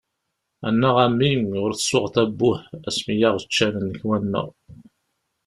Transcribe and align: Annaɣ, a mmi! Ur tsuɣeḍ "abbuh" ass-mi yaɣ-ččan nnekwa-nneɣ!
Annaɣ, 0.67 0.95
a 1.05 1.07
mmi! 1.11 1.31
Ur 1.63 1.71
tsuɣeḍ 1.75 2.15
"abbuh" 2.23 2.59
ass-mi 2.87 3.15
yaɣ-ččan 3.21 3.73
nnekwa-nneɣ! 3.79 4.47